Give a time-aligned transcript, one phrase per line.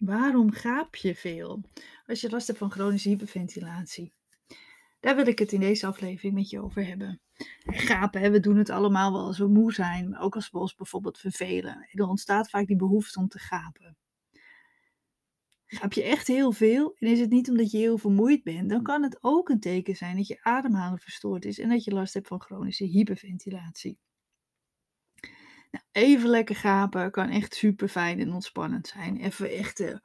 [0.00, 1.62] Waarom gaap je veel
[2.06, 4.12] als je last hebt van chronische hyperventilatie?
[5.00, 7.20] Daar wil ik het in deze aflevering met je over hebben.
[7.64, 11.18] Gapen, we doen het allemaal wel als we moe zijn, ook als we ons bijvoorbeeld
[11.18, 11.88] vervelen.
[11.92, 13.96] Er ontstaat vaak die behoefte om te gapen.
[15.66, 18.82] Gaap je echt heel veel en is het niet omdat je heel vermoeid bent, dan
[18.82, 22.14] kan het ook een teken zijn dat je ademhaling verstoord is en dat je last
[22.14, 23.98] hebt van chronische hyperventilatie.
[25.70, 29.16] Nou, even lekker gapen kan echt super fijn en ontspannend zijn.
[29.16, 29.96] Even echt uh,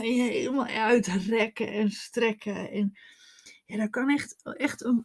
[0.00, 2.70] helemaal uitrekken en strekken.
[2.70, 2.98] En
[3.66, 5.04] ja, dat kan echt, echt een,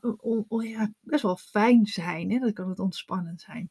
[0.62, 2.32] ja, best wel fijn zijn.
[2.32, 2.40] Hè?
[2.40, 3.70] Dat kan het ontspannend zijn.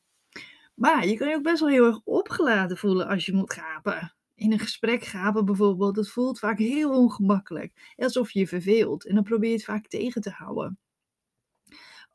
[0.74, 4.14] Maar je kan je ook best wel heel erg opgeladen voelen als je moet gapen.
[4.34, 7.94] In een gesprek gapen bijvoorbeeld, dat voelt vaak heel ongemakkelijk.
[7.96, 9.06] Alsof je je verveelt.
[9.06, 10.78] En dan probeer je het vaak tegen te houden.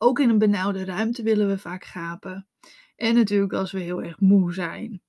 [0.04, 2.46] Ook in een benauwde ruimte willen we vaak gapen.
[2.96, 5.02] En natuurlijk als we heel erg moe zijn.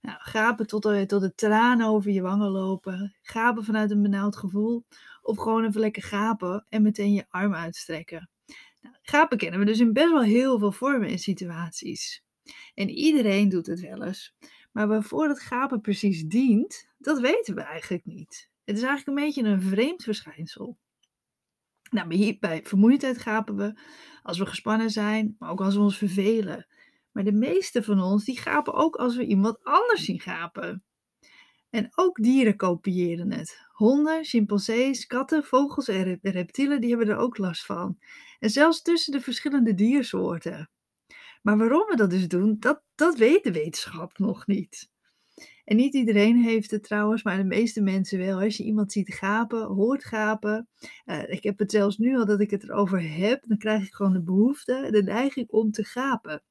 [0.00, 3.16] Nou, gapen tot de, tot de tranen over je wangen lopen.
[3.22, 4.84] Gapen vanuit een benauwd gevoel.
[5.22, 8.30] Of gewoon even lekker gapen en meteen je arm uitstrekken.
[8.80, 12.24] Nou, gapen kennen we dus in best wel heel veel vormen en situaties.
[12.74, 14.34] En iedereen doet het wel eens.
[14.72, 18.50] Maar waarvoor het gapen precies dient, dat weten we eigenlijk niet.
[18.64, 20.78] Het is eigenlijk een beetje een vreemd verschijnsel.
[21.90, 23.80] Nou, bij vermoeidheid gapen we
[24.22, 26.66] als we gespannen zijn, maar ook als we ons vervelen.
[27.12, 30.84] Maar de meeste van ons die gapen ook als we iemand anders zien gapen.
[31.70, 33.66] En ook dieren kopiëren het.
[33.72, 37.98] Honden, chimpansees, katten, vogels en reptielen die hebben er ook last van.
[38.38, 40.70] En zelfs tussen de verschillende diersoorten.
[41.42, 44.90] Maar waarom we dat dus doen, dat, dat weet de wetenschap nog niet.
[45.64, 48.40] En niet iedereen heeft het trouwens, maar de meeste mensen wel.
[48.40, 50.68] Als je iemand ziet gapen, hoort gapen.
[51.06, 53.94] Uh, ik heb het zelfs nu al dat ik het erover heb, dan krijg ik
[53.94, 56.42] gewoon de behoefte, de neiging om te gapen.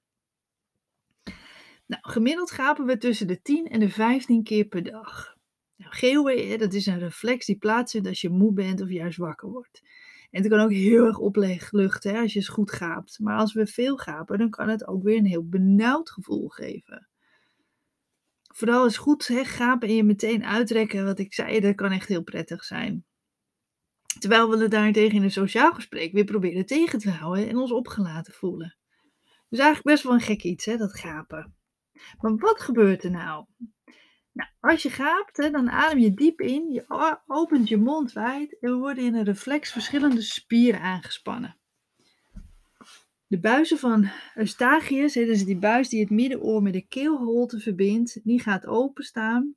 [1.88, 5.36] Nou, gemiddeld gapen we tussen de 10 en de 15 keer per dag.
[5.76, 9.50] Nou, geeuwen, dat is een reflex die plaatsvindt als je moe bent of juist wakker
[9.50, 9.82] wordt.
[10.32, 13.20] En het kan ook heel erg opluchten als je eens goed gaapt.
[13.20, 17.08] Maar als we veel gapen, dan kan het ook weer een heel benauwd gevoel geven.
[18.58, 22.08] Vooral is goed hè, gapen en je meteen uitrekken, wat ik zei, dat kan echt
[22.08, 23.06] heel prettig zijn.
[24.20, 27.72] Terwijl we het daarentegen in een sociaal gesprek weer proberen tegen te houden en ons
[27.72, 28.78] opgelaten voelen.
[29.50, 31.56] Dus eigenlijk best wel een gek iets, hè, dat gapen.
[32.20, 33.46] Maar wat gebeurt er nou?
[34.32, 36.86] Nou, als je gaapt, dan adem je diep in, je
[37.28, 41.58] opent je mond wijd en er worden in een reflex verschillende spieren aangespannen.
[43.28, 48.20] De buizen van Eustachius, hè, dus die buis die het middenoor met de keelholte verbindt,
[48.24, 49.56] die gaat openstaan.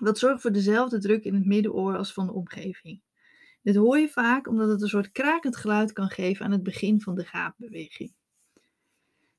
[0.00, 3.02] Dat zorgt voor dezelfde druk in het middenoor als van de omgeving.
[3.62, 7.00] Dit hoor je vaak omdat het een soort krakend geluid kan geven aan het begin
[7.00, 8.14] van de gaapbeweging.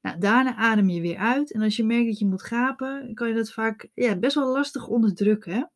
[0.02, 1.52] Nou, daarna adem je weer uit.
[1.52, 4.52] En als je merkt dat je moet gapen, kan je dat vaak ja, best wel
[4.52, 5.72] lastig onderdrukken.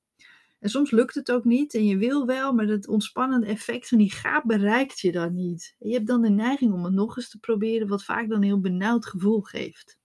[0.66, 3.98] En soms lukt het ook niet en je wil wel, maar het ontspannende effect van
[3.98, 5.76] die gaap bereikt je dan niet.
[5.80, 8.44] je hebt dan de neiging om het nog eens te proberen, wat vaak dan een
[8.44, 9.98] heel benauwd gevoel geeft.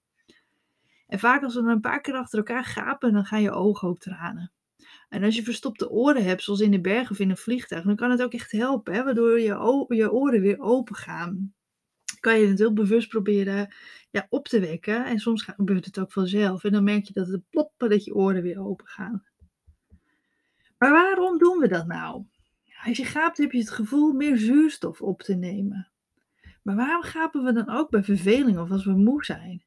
[1.07, 3.89] En vaak als we dan een paar keer achter elkaar gapen, dan gaan je ogen
[3.89, 4.53] ook tranen.
[5.09, 7.97] En als je verstopte oren hebt, zoals in de berg of in een vliegtuig, dan
[7.97, 11.55] kan het ook echt helpen, waardoor je, je oren weer open gaan
[12.21, 13.75] kan je het heel bewust proberen
[14.11, 15.07] ja, op te wekken.
[15.07, 16.65] En soms gebeurt het ook vanzelf.
[16.65, 19.30] En dan merk je dat het ploppen, dat je oren weer open gaan.
[20.81, 22.25] Maar waarom doen we dat nou?
[22.85, 25.89] Als je gaapt heb je het gevoel meer zuurstof op te nemen.
[26.63, 29.65] Maar waarom gapen we dan ook bij verveling of als we moe zijn?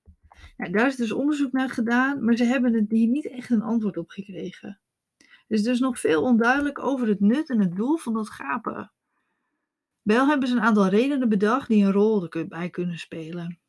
[0.58, 3.62] Ja, daar is dus onderzoek naar gedaan, maar ze hebben er hier niet echt een
[3.62, 4.80] antwoord op gekregen.
[5.18, 8.92] Er is dus nog veel onduidelijk over het nut en het doel van dat gapen.
[10.02, 13.60] Wel hebben ze een aantal redenen bedacht die een rol erbij kunnen spelen.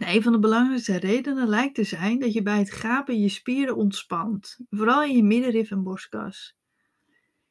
[0.00, 3.76] Een van de belangrijkste redenen lijkt te zijn dat je bij het gapen je spieren
[3.76, 6.56] ontspant, vooral in je middenrif en borstkas.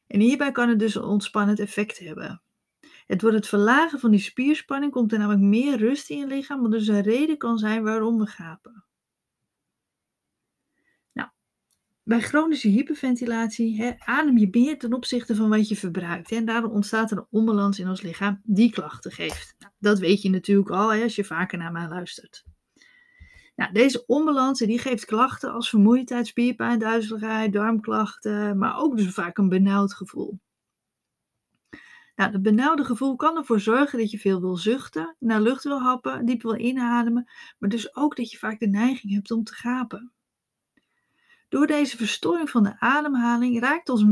[0.06, 2.42] En hierbij kan het dus een ontspannend effect hebben.
[3.06, 6.62] Het door het verlagen van die spierspanning komt er namelijk meer rust in je lichaam,
[6.62, 8.84] wat dus een reden kan zijn waarom we gapen.
[12.04, 16.32] Bij chronische hyperventilatie adem je meer ten opzichte van wat je verbruikt.
[16.32, 19.54] En daardoor ontstaat er een onbalans in ons lichaam die klachten geeft.
[19.58, 22.44] Nou, dat weet je natuurlijk al als je vaker naar mij luistert.
[23.56, 29.38] Nou, deze onbalans die geeft klachten als vermoeidheid, spierpijn, duizeligheid, darmklachten, maar ook dus vaak
[29.38, 30.40] een benauwd gevoel.
[32.16, 35.80] Nou, het benauwde gevoel kan ervoor zorgen dat je veel wil zuchten, naar lucht wil
[35.80, 39.54] happen, diep wil inademen, maar dus ook dat je vaak de neiging hebt om te
[39.54, 40.12] gapen.
[41.54, 44.04] Door deze verstoring van de ademhaling raakt ons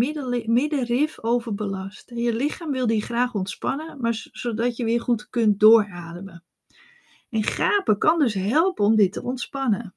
[0.46, 2.10] middenrif overbelast.
[2.14, 6.44] Je lichaam wil die graag ontspannen, maar zodat je weer goed kunt doorademen.
[7.30, 9.94] En gapen kan dus helpen om dit te ontspannen.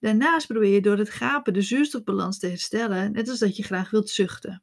[0.00, 3.90] Daarnaast probeer je door het gapen de zuurstofbalans te herstellen, net als dat je graag
[3.90, 4.62] wilt zuchten.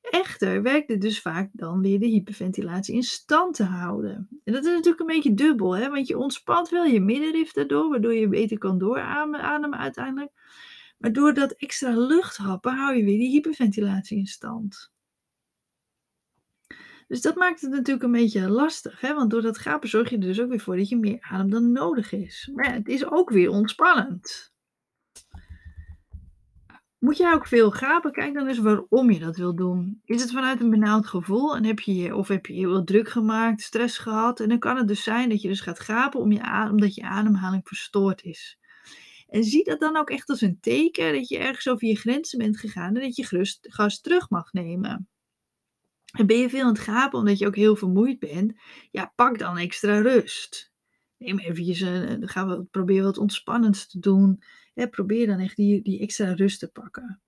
[0.00, 4.28] Echter werkt het dus vaak dan weer de hyperventilatie in stand te houden.
[4.44, 5.90] En dat is natuurlijk een beetje dubbel, hè?
[5.90, 10.30] want je ontspant wel je middenrif daardoor, waardoor je beter kan doorademen uiteindelijk.
[11.02, 14.92] Maar door dat extra lucht happen hou je weer die hyperventilatie in stand.
[17.08, 19.14] Dus dat maakt het natuurlijk een beetje lastig, hè?
[19.14, 21.50] want door dat gapen zorg je er dus ook weer voor dat je meer adem
[21.50, 22.50] dan nodig is.
[22.54, 24.52] Maar het is ook weer ontspannend.
[26.98, 28.12] Moet jij ook veel gapen?
[28.12, 30.00] Kijk dan eens waarom je dat wil doen.
[30.04, 33.08] Is het vanuit een benauwd gevoel en heb je of heb je je heel druk
[33.08, 34.40] gemaakt, stress gehad?
[34.40, 37.02] En dan kan het dus zijn dat je dus gaat gapen om je, omdat je
[37.02, 38.58] ademhaling verstoord is.
[39.32, 42.38] En zie dat dan ook echt als een teken dat je ergens over je grenzen
[42.38, 45.08] bent gegaan en dat je gerust gas terug mag nemen.
[46.12, 48.52] En ben je veel aan het gapen omdat je ook heel vermoeid bent?
[48.90, 50.72] Ja, pak dan extra rust.
[51.18, 54.42] Neem eventjes een, gaan we proberen wat ontspannends te doen.
[54.90, 57.20] Probeer dan echt die, die extra rust te pakken.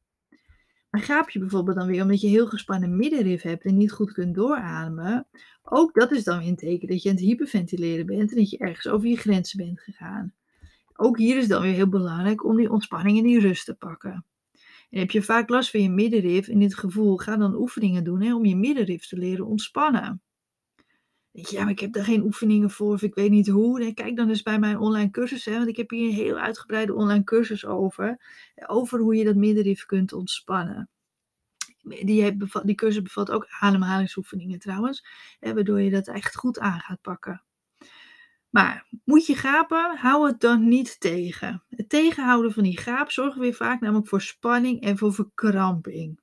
[0.91, 4.13] Maar gaap je bijvoorbeeld dan weer omdat je heel gespannen middenrif hebt en niet goed
[4.13, 5.27] kunt doorademen,
[5.63, 8.51] ook dat is dan weer een teken dat je aan het hyperventileren bent en dat
[8.51, 10.35] je ergens over je grenzen bent gegaan.
[10.97, 14.25] Ook hier is dan weer heel belangrijk om die ontspanning en die rust te pakken.
[14.91, 18.23] En heb je vaak last van je middenrif en dit gevoel, ga dan oefeningen doen
[18.23, 20.23] hè, om je middenrif te leren ontspannen.
[21.31, 23.95] Denk je, ja, maar ik heb daar geen oefeningen voor of ik weet niet hoe.
[23.95, 26.95] Kijk dan eens bij mijn online cursus, hè, want ik heb hier een heel uitgebreide
[26.95, 28.21] online cursus over.
[28.67, 30.89] Over hoe je dat middenrif kunt ontspannen.
[31.83, 35.07] Die, die cursus bevat ook ademhalingsoefeningen trouwens,
[35.41, 37.43] hè, waardoor je dat echt goed aan gaat pakken.
[38.55, 41.63] Maar moet je gapen, hou het dan niet tegen.
[41.69, 46.21] Het tegenhouden van die gaap zorgt weer vaak namelijk voor spanning en voor verkramping.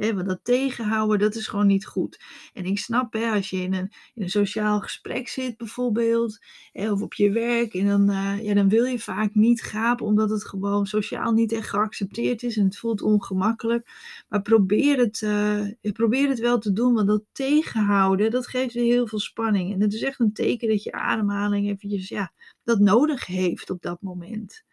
[0.00, 2.20] Want dat tegenhouden, dat is gewoon niet goed.
[2.52, 6.38] En ik snap, als je in een, in een sociaal gesprek zit bijvoorbeeld,
[6.72, 10.30] of op je werk, en dan, uh, ja, dan wil je vaak niet gapen, omdat
[10.30, 13.88] het gewoon sociaal niet echt geaccepteerd is en het voelt ongemakkelijk.
[14.28, 18.84] Maar probeer het, uh, probeer het wel te doen, want dat tegenhouden, dat geeft weer
[18.84, 19.72] heel veel spanning.
[19.72, 22.32] En het is echt een teken dat je ademhaling eventjes, ja,
[22.64, 24.64] dat nodig heeft op dat moment.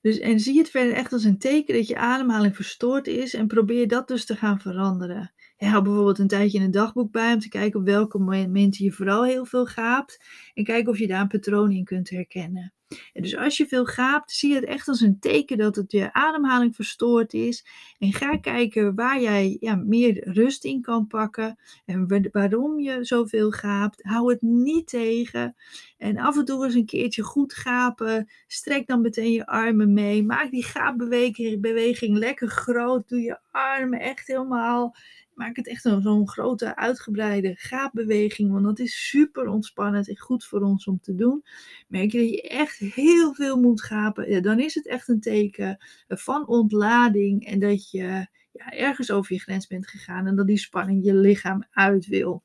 [0.00, 3.46] Dus, en zie het verder echt als een teken dat je ademhaling verstoord is en
[3.46, 5.32] probeer dat dus te gaan veranderen.
[5.56, 9.24] hou bijvoorbeeld een tijdje een dagboek bij om te kijken op welke momenten je vooral
[9.24, 12.75] heel veel gaapt en kijk of je daar een patroon in kunt herkennen.
[12.88, 16.12] En dus als je veel gaapt, zie het echt als een teken dat het je
[16.12, 17.66] ademhaling verstoord is.
[17.98, 21.58] En ga kijken waar jij ja, meer rust in kan pakken.
[21.84, 24.02] En waarom je zoveel gaapt.
[24.02, 25.54] Hou het niet tegen.
[25.98, 28.30] En af en toe eens een keertje goed gapen.
[28.46, 30.24] Strek dan meteen je armen mee.
[30.24, 33.08] Maak die gaapbeweging lekker groot.
[33.08, 34.96] Doe je armen echt helemaal
[35.36, 40.60] maak het echt zo'n grote uitgebreide gaapbeweging, want dat is super ontspannend en goed voor
[40.60, 41.44] ons om te doen.
[41.88, 45.84] Merk je dat je echt heel veel moet gapen, dan is het echt een teken
[46.08, 50.58] van ontlading en dat je ja, ergens over je grens bent gegaan en dat die
[50.58, 52.44] spanning je lichaam uit wil.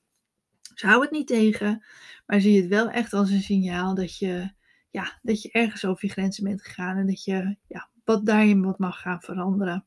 [0.74, 1.86] Dus hou het niet tegen,
[2.26, 4.52] maar zie het wel echt als een signaal dat je,
[4.90, 8.62] ja, dat je ergens over je grenzen bent gegaan en dat je ja, wat daarin
[8.62, 9.86] wat mag gaan veranderen.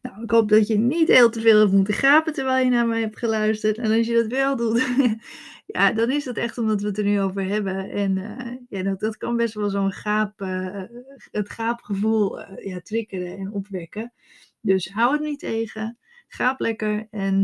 [0.00, 2.86] Nou, ik hoop dat je niet heel te veel hebt moeten gapen terwijl je naar
[2.86, 3.78] mij hebt geluisterd.
[3.78, 4.86] En als je dat wel doet,
[5.66, 7.90] ja, dan is dat echt omdat we het er nu over hebben.
[7.90, 10.82] En uh, ja, dat, dat, kan best wel zo'n gaap, uh,
[11.30, 14.12] het gaapgevoel uh, ja, triggeren en opwekken.
[14.60, 15.98] Dus hou het niet tegen.
[16.28, 17.06] Gaap lekker.
[17.10, 17.42] En,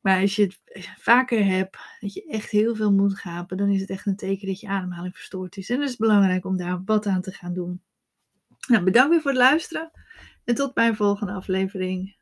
[0.00, 0.60] maar als je het
[0.98, 4.46] vaker hebt, dat je echt heel veel moet gapen, dan is het echt een teken
[4.46, 5.70] dat je ademhaling verstoord is.
[5.70, 7.82] En dan is het belangrijk om daar wat aan te gaan doen.
[8.68, 9.90] Nou, bedankt weer voor het luisteren.
[10.44, 12.18] En tot mijn volgende aflevering.